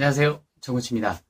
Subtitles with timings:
[0.00, 0.46] 안녕하세요.
[0.60, 1.20] 정우치입니다.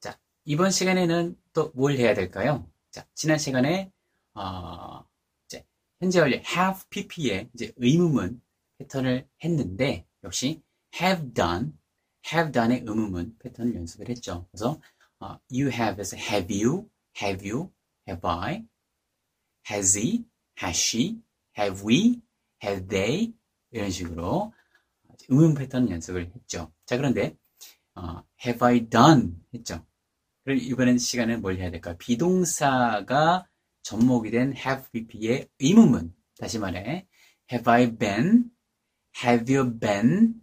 [0.00, 2.66] 자, 이번 시간에는 또 뭘 해야 될까요?
[2.90, 3.92] 자, 지난 시간에,
[4.32, 5.04] 어,
[5.44, 5.66] 이제,
[6.00, 8.40] 현재 완료 have pp의 이제 의문문
[8.78, 10.62] 패턴을 했는데, 역시
[10.98, 11.72] have done,
[12.32, 14.48] have done의 의문문 패턴을 연습을 했죠.
[14.50, 14.80] 그래서,
[15.20, 16.88] 어, you have에서 have you,
[17.20, 17.70] have you,
[18.08, 18.64] have I,
[19.70, 20.24] has he,
[20.62, 21.20] has she,
[21.58, 22.22] have we,
[22.64, 23.34] have they,
[23.72, 24.54] 이런 식으로
[25.28, 26.72] 의문 패턴 연습을 했죠.
[26.86, 27.36] 자, 그런데,
[27.96, 29.84] 어, have I done 했죠.
[30.44, 31.96] 그럼 이번엔 시간에 뭘 해야 될까요?
[31.98, 33.46] 비동사가
[33.82, 36.14] 접목이 된 have BP의 의문문.
[36.38, 37.06] 다시 말해,
[37.50, 38.50] have I been,
[39.24, 40.34] have you been,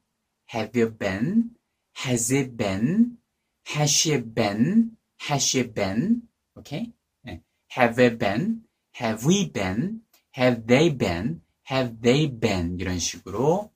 [0.53, 1.51] have you been,
[2.05, 3.17] has it been,
[3.75, 4.97] has she been,
[5.29, 6.21] has she been?
[7.23, 7.41] 네.
[7.77, 8.61] have it been,
[8.95, 10.01] have we been,
[10.35, 13.71] have they been, have they been 이런 식으로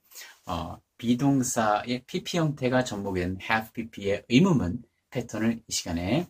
[0.45, 6.27] 어, 비동사의 PP 형태가 접목이 된 have PP의 의문문 패턴을 이 시간에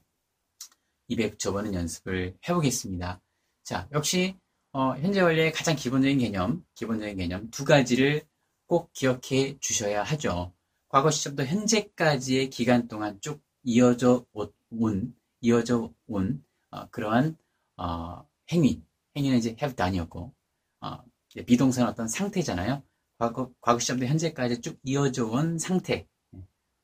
[1.09, 3.21] 200접어는 연습을 해보겠습니다.
[3.63, 4.37] 자, 역시
[4.73, 8.27] 어, 현재 원래의 가장 기본적인 개념, 기본적인 개념 두 가지를
[8.65, 10.53] 꼭 기억해 주셔야 하죠.
[10.89, 14.25] 과거 시점부터 현재까지의 기간 동안 쭉 이어져
[14.69, 17.37] 온, 이어져 온 어, 그러한
[17.77, 18.83] 어, 행위,
[19.15, 20.33] 행위는 이제 have done이었고
[20.81, 21.03] 어,
[21.45, 22.83] 비동사는 어떤 상태잖아요.
[23.17, 26.07] 과거, 과거 시점부터 현재까지 쭉 이어져 온 상태,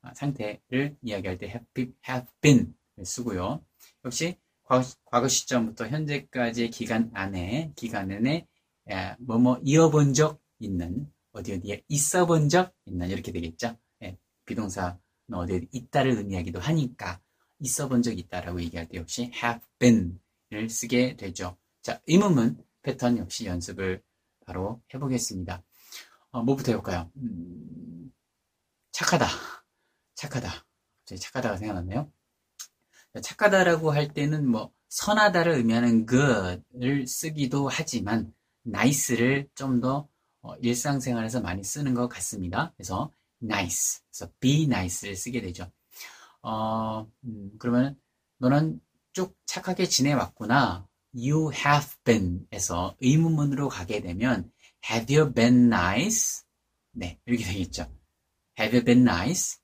[0.02, 3.64] 아, 상태를 이야기할 때 have, have been 쓰고요.
[4.06, 8.48] 역시 과거, 과거 시점부터 현재까지의 기간 안에, 기간 안에
[9.20, 13.78] 뭐뭐 이어본 적 있는, 어디 어디에 있어 본 적 있는, 이렇게 되겠죠.
[14.04, 14.98] 예, 비동사는
[15.32, 17.22] 어디에 있다를 의미하기도 하니까
[17.60, 21.58] 있어 본 적 있다라고 얘기할 때 역시 have been을 쓰게 되죠.
[21.82, 24.02] 자, 의문문 패턴 역시 연습을
[24.46, 25.64] 바로 해보겠습니다.
[26.34, 27.12] 어, 뭐부터 해볼까요?
[27.18, 28.12] 음,
[28.92, 29.28] 착하다.
[30.16, 30.50] 착하다.
[30.50, 32.12] 갑자기 착하다가 생각났네요.
[33.22, 38.34] 착하다라고 할 때는 뭐 선하다를 의미하는 good을 쓰기도 하지만
[38.66, 40.08] nice를 좀더
[40.42, 42.74] 어, 일상생활에서 많이 쓰는 것 같습니다.
[42.78, 43.12] 그래서
[43.44, 45.72] nice, 그래서 be nice를 쓰게 되죠.
[46.42, 47.96] 어, 음, 그러면
[48.40, 48.82] 너는
[49.14, 50.88] 쭉 착하게 지내왔구나.
[51.16, 54.52] You have been에서 의문문으로 가게 되면
[54.90, 56.44] Have you been nice?
[56.92, 57.84] 네, 이렇게 되겠죠.
[58.60, 59.58] Have you been nice?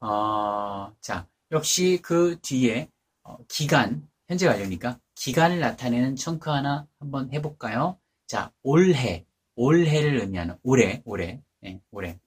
[0.00, 2.90] 어, 자, 역시 그 뒤에
[3.22, 7.98] 어, 기간, 현재 완료니까 기간을 나타내는 청크 하나 한번 해볼까요?
[8.26, 9.24] 자, 올해,
[9.56, 12.18] 올해를 의미하는 올해, 올해, 네, 올해.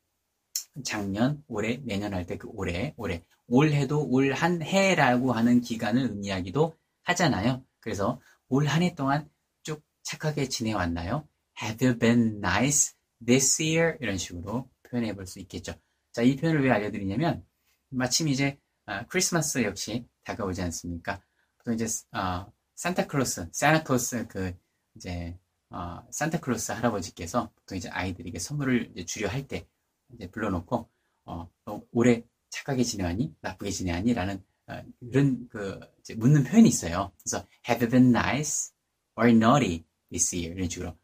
[0.84, 3.24] 작년, 올해, 내년 할 때 그 올해, 올해.
[3.47, 7.63] 올해도 올 한 해라고 하는 기간을 의미하기도 하잖아요.
[7.79, 8.19] 그래서
[8.50, 9.29] 올 한 해 동안
[9.63, 11.28] 쭉 착하게 지내왔나요?
[11.62, 12.94] Have you been nice
[13.25, 13.97] this year?
[14.01, 15.73] 이런 식으로 표현해 볼 수 있겠죠.
[16.12, 17.45] 자, 이 표현을 왜 알려드리냐면,
[17.90, 21.22] 마침 이제 어, 크리스마스 역시 다가오지 않습니까?
[21.57, 24.53] 보통 이제 어, 산타클로스, 산타클로스 그
[24.95, 25.38] 이제
[25.69, 29.68] 어, 산타클로스 할아버지께서 보통 이제 아이들에게 선물을 이제 주려 할 때
[30.13, 30.89] 이제 불러놓고
[31.25, 31.50] 어,
[31.91, 33.35] 올해 착하게 지내왔니?
[33.41, 34.13] 나쁘게 지내왔니?
[34.13, 35.79] 라는 어, 이런 그
[36.18, 37.12] 묻는 표현이 있어요.
[37.22, 38.72] 그래서 have you been nice
[39.18, 40.56] or naughty this year?
[40.56, 40.97] 이런 식으로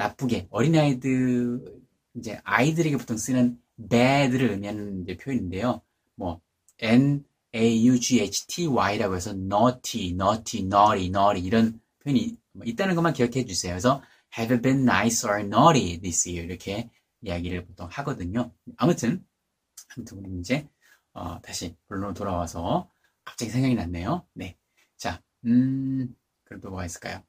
[0.00, 1.82] 나쁘게 어린아이들
[2.16, 5.82] 이제 아이들에게 보통 쓰는 bad를 의미하는 이제 표현인데요.
[6.14, 6.40] 뭐
[6.78, 7.24] n
[7.54, 12.94] a u g h t y라고 해서 naughty, naughty, naughty, naughty 이런 표현이 뭐 있다는
[12.94, 13.72] 것만 기억해 주세요.
[13.72, 14.02] 그래서
[14.36, 16.88] have been nice or naughty this year 이렇게
[17.20, 18.52] 이야기를 보통 하거든요.
[18.78, 19.22] 아무튼
[19.94, 20.66] 아무튼 우리 이제
[21.12, 22.90] 어, 다시 본론으로 돌아와서
[23.24, 24.26] 갑자기 생각이 났네요.
[24.32, 24.56] 네,
[24.96, 27.22] 자, 음, 그래도 뭐가 있을까요?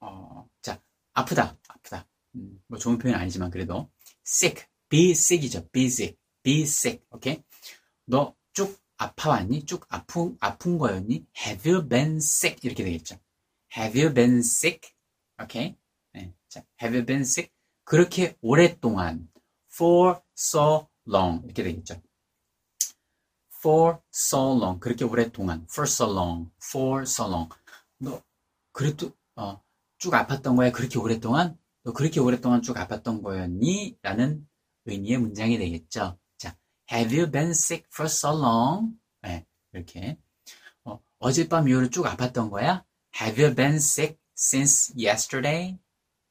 [0.00, 0.80] 어, 자,
[1.12, 2.06] 아프다, 아프다.
[2.36, 3.90] 음, 뭐 좋은 표현 아니지만 그래도
[4.26, 5.68] sick, be sick이죠.
[5.70, 7.04] be sick, be sick.
[7.10, 7.42] 오케이?
[8.06, 9.66] 너 쭉 아파왔니?
[9.66, 11.26] 쭉 아픈 아픈 거였니?
[11.36, 12.60] Have you been sick?
[12.62, 13.18] 이렇게 되겠죠.
[13.76, 14.90] Have you been sick?
[15.42, 15.76] 오케이?
[16.12, 16.32] 네.
[16.48, 17.52] 자, have you been sick?
[17.84, 19.28] 그렇게 오랫동안
[19.72, 22.00] for so long 이렇게 되겠죠.
[23.58, 27.48] for so long 그렇게 오랫동안 for so long for so long
[27.98, 28.22] 너
[28.72, 29.60] 그래도 어,
[29.98, 30.70] 쭉 아팠던 거야?
[30.70, 31.58] 그렇게 오랫동안?
[31.84, 33.98] 너 그렇게 오랫동안 쭉 아팠던 거였니?
[34.00, 34.48] 라는
[34.86, 36.18] 의미의 문장이 되겠죠.
[36.38, 36.56] 자,
[36.90, 38.94] have you been sick for so long?
[39.20, 40.18] 네, 이렇게.
[40.84, 42.84] 어, 어젯밤 이후로 쭉 아팠던 거야?
[43.20, 45.78] Have you been sick since yesterday?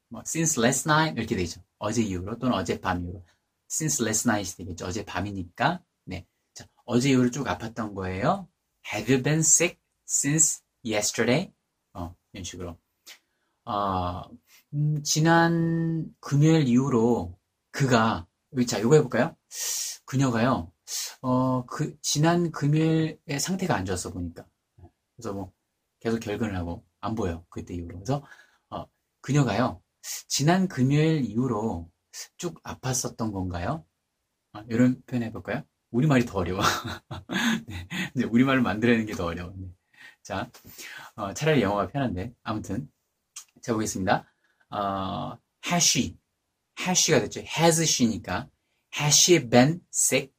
[0.09, 1.19] 뭐, since last night?
[1.19, 1.61] 이렇게 되죠.
[1.77, 3.23] 어제 이후로 또는 어젯밤 이후로.
[3.71, 4.87] since last night이 되겠죠.
[4.87, 5.83] 어젯밤이니까.
[6.05, 6.25] 네.
[6.55, 8.47] 자, 어제 이후로 쭉 아팠던 거예요.
[8.91, 9.77] Have you been sick
[10.07, 11.53] since yesterday?
[11.93, 12.77] 어, 이런 식으로.
[13.65, 14.23] 아,
[14.73, 17.37] 음, 지난 금요일 이후로
[17.71, 18.27] 그가,
[18.67, 19.35] 자, 이거 해볼까요?
[20.05, 20.71] 그녀가요,
[21.21, 24.45] 어, 그, 지난 금요일에 상태가 안 좋았어, 보니까.
[25.15, 25.53] 그래서 뭐,
[25.99, 27.45] 계속 결근을 하고, 안 보여.
[27.49, 27.95] 그때 이후로.
[27.97, 28.23] 그래서,
[28.69, 28.85] 어,
[29.21, 29.81] 그녀가요,
[30.27, 31.89] 지난 금요일 이후로
[32.37, 33.85] 쭉 아팠었던 건가요?
[34.53, 35.63] 어, 이런 표현 해볼까요?
[35.91, 36.61] 우리말이 더 어려워.
[38.15, 39.53] 네, 우리말을 만들어내는 게 더 어려워.
[39.57, 39.67] 네.
[40.23, 40.49] 자,
[41.15, 42.33] 어, 차라리 영어가 편한데.
[42.43, 42.89] 아무튼.
[43.61, 44.32] 자, 보겠습니다.
[44.73, 46.17] 어, has she.
[46.79, 47.41] has she가 됐죠.
[47.41, 48.49] has she니까.
[48.99, 50.33] has she been sick?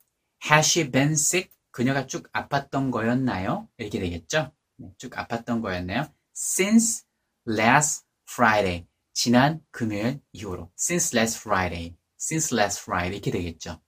[0.51, 1.51] has she been sick?
[1.71, 3.69] 그녀가 쭉 아팠던 거였나요?
[3.79, 4.53] 이렇게 되겠죠.
[4.77, 6.13] 네, 쭉 아팠던 거였나요?
[6.37, 7.05] since
[7.49, 8.87] last Friday.
[9.13, 10.73] 지난 금요일 이후로.
[10.79, 11.97] since last Friday.
[12.21, 13.17] since last Friday.
[13.17, 13.81] 이렇게 되겠죠.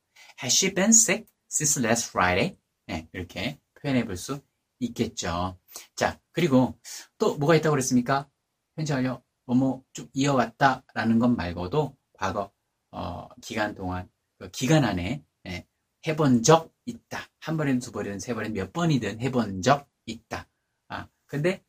[0.43, 2.57] has she been sick since last Friday?
[2.87, 4.41] 네, 이렇게 표현해 볼 수
[4.79, 5.59] 있겠죠.
[5.97, 6.79] 자, 그리고
[7.19, 8.29] 또 뭐가 있다고 그랬습니까?
[8.77, 12.53] 현재 완료 뭐뭐 쭉 이어왔다라는 것 말고도 과거
[12.91, 14.09] 어, 기간 동안
[14.39, 15.67] 그 기간 안에 예,
[16.07, 17.21] 해본 적 있다.
[17.41, 20.49] 한 번이든 두 번이든 세 번이든 몇 번이든 해본 적 있다.
[20.89, 21.65] 아, 근데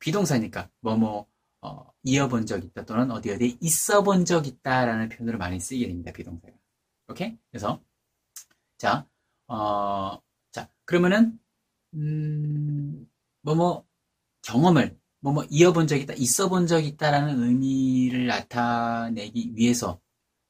[0.00, 1.26] 비동사니까 뭐뭐
[1.62, 6.12] 어, 이어본 적 있다 또는 어디 어디 있어 본 적 있다라는 표현으로 많이 쓰이게 됩니다.
[6.12, 6.52] 비동사가.
[7.08, 7.38] 오케이?
[7.50, 7.82] 그래서
[8.78, 9.06] 자,
[9.48, 10.18] 어,
[10.52, 11.38] 자 그러면은
[11.94, 13.08] 음,
[13.42, 13.86] 뭐뭐
[14.42, 20.00] 경험을 뭐 뭐 이어본 적 있다, 있어 본 적 있다라는 의미를 나타내기 위해서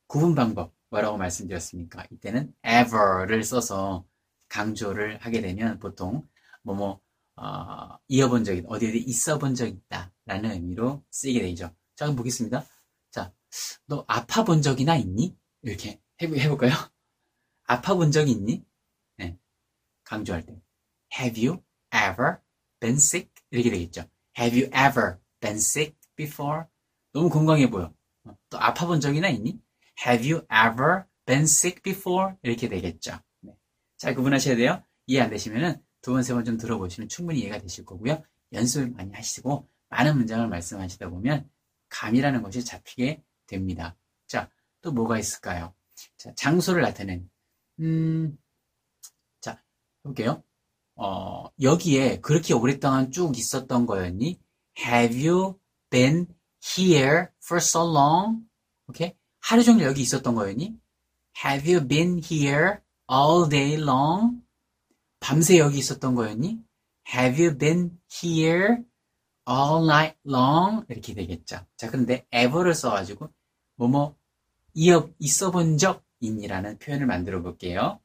[0.07, 2.05] 구분 방법 뭐라고 말씀드렸습니까?
[2.11, 4.05] 이때는 ever를 써서
[4.49, 6.27] 강조를 하게 되면 보통
[6.63, 7.01] 뭐 뭐
[7.37, 11.75] 어, 이어본 적 있다, 어디 어디 있어 본 적 있다 라는 의미로 쓰이게 되죠.
[11.97, 12.65] 자, 그럼 보겠습니다.
[13.11, 13.33] 자,
[13.87, 15.37] 너 아파 본 적이나 있니?
[15.63, 16.73] 이렇게 해볼까요?
[17.65, 18.65] 아파 본적 있니?
[19.17, 19.39] 네,
[20.05, 20.61] 강조할 때
[21.19, 21.63] Have you
[21.95, 22.39] ever
[22.81, 23.31] been sick?
[23.51, 24.05] 이렇게 되겠죠.
[24.41, 26.65] Have you ever been sick before?
[27.13, 27.93] 너무 건강해 보여.
[28.25, 29.61] 어, 또 아파 본 적이나 있니?
[30.07, 32.35] Have you ever been sick before?
[32.43, 33.19] 이렇게 되겠죠.
[33.43, 33.53] 네.
[33.99, 34.83] 잘 구분하셔야 돼요.
[35.07, 38.23] 이해 안 되시면은 두 번, 세 번 좀 들어보시면 충분히 이해가 되실 거고요.
[38.53, 41.49] 연습을 많이 하시고 많은 문장을 말씀하시다 보면
[41.91, 43.97] 감이라는 것이 잡히게 됩니다.
[44.27, 44.49] 자,
[44.81, 45.75] 또 뭐가 있을까요?
[46.17, 47.29] 자, 장소를 나타낸
[47.81, 48.39] 음,
[49.41, 49.63] 자,
[50.05, 50.43] 해볼게요.
[51.03, 54.39] 어, 여기에 그렇게 오랫동안 쭉 있었던 거였니?
[54.79, 55.59] Have you
[55.89, 56.27] been
[56.63, 58.43] here for so long?
[58.87, 59.15] 오케이?
[59.41, 60.79] 하루 종일 여기 있었던 거였니?
[61.43, 62.81] Have you been here
[63.11, 64.43] all day long?
[65.21, 66.63] 밤새 여기 있었던 거였니?
[67.15, 68.83] Have you been here
[69.49, 70.85] all night long?
[70.91, 71.65] 이렇게 되겠죠.
[71.79, 73.31] 자, 근데 ever를 써가지고
[73.77, 74.17] 뭐뭐
[74.75, 78.01] 이어 있어 본적 있니라는 표현을 만들어 볼게요.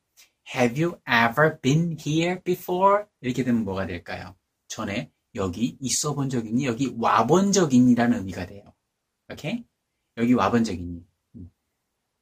[0.54, 3.06] Have you ever been here before?
[3.22, 4.36] 이렇게 되면 뭐가 될까요?
[4.68, 6.66] 전에 여기 있어 본 적 있니?
[6.66, 8.64] 여기 와 본 적 있니라는 의미가 돼요.
[9.32, 9.66] 오케이?
[10.18, 11.04] 여기 와 본 적 있니?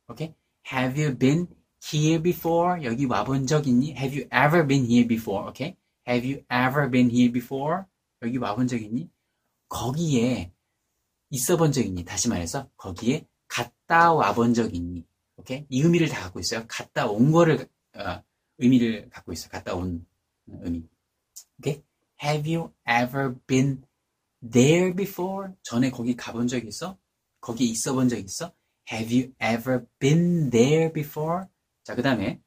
[0.07, 0.33] 오케이?
[0.71, 1.47] Have you been
[1.93, 2.83] here before?
[2.85, 3.91] 여기 와 본 적 있니?
[3.97, 5.49] Have you ever been here before?
[5.49, 5.75] 오케이?
[6.07, 7.83] Have you ever been here before?
[8.21, 9.09] 여기 와 본 적 있니?
[9.69, 10.51] 거기에
[11.29, 12.05] 있어 본 적 있니?
[12.05, 15.05] 다시 말해서 거기에 갔다 와 본 적 있니?
[15.35, 15.65] 오케이?
[15.69, 16.63] 이 의미를 다 갖고 있어요.
[16.67, 17.65] 갔다 온 거를 어,
[18.57, 19.49] 의미를 갖고 있어.
[19.49, 20.05] 갔다 온
[20.47, 20.87] 의미.
[21.59, 21.81] 오케이?
[22.23, 23.83] Have you ever been
[24.41, 25.53] there before?
[25.63, 26.97] 전에 거기 가본 적 있어?
[27.41, 28.53] 거기 있어 본 적 있어?
[28.91, 31.45] Have you ever been there before?
[31.83, 32.41] 자, 그 다음에,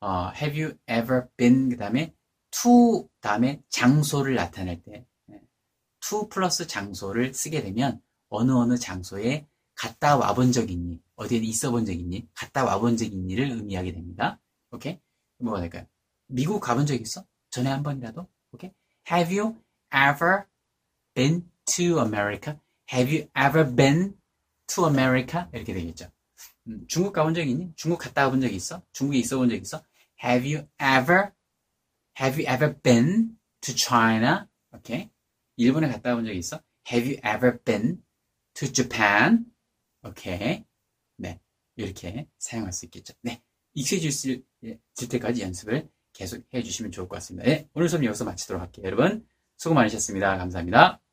[0.00, 2.14] 어, have you ever been, 그 다음에,
[2.50, 5.06] to, 다음에 장소를 나타낼 때,
[6.00, 11.00] to 플러스 장소를 쓰게 되면, 어느 어느 장소에 갔다 와본 적 있니?
[11.16, 12.28] 어디에 있어 본 적 있니?
[12.34, 14.40] 갔다 와본 적 있니를 의미하게 됩니다.
[14.74, 14.98] 오케이?
[15.38, 15.86] 뭐가 될까요?
[16.26, 17.24] 미국 가본 적 있어?
[17.50, 18.26] 전에 한 번이라도?
[18.52, 18.72] 오케이?
[19.10, 19.56] Have you
[19.94, 20.44] ever
[21.14, 22.58] been to America?
[22.92, 24.16] Have you ever been
[24.66, 25.46] to America?
[25.52, 26.10] 이렇게 되겠죠.
[26.66, 27.72] 음, 중국 가본 적 있니?
[27.76, 28.82] 중국 갔다 와본 적 있어?
[28.92, 29.82] 중국에 있어 본 적 있어?
[30.24, 31.30] Have you ever
[32.20, 34.46] Have you ever been to China?
[34.72, 35.10] 오케이?
[35.56, 36.60] 일본에 갔다 와본 적 있어?
[36.90, 38.02] Have you ever been
[38.54, 39.44] to Japan?
[40.02, 40.64] 오케이?
[41.16, 41.40] 네.
[41.76, 43.14] 이렇게 사용할 수 있겠죠.
[43.22, 43.42] 네.
[43.74, 44.44] 익숙해질
[45.08, 47.48] 때까지 연습을 계속 해주시면 좋을 것 같습니다.
[47.48, 48.86] 네, 오늘 수업 여기서 마치도록 할게요.
[48.86, 50.36] 여러분 수고 많으셨습니다.
[50.38, 51.03] 감사합니다.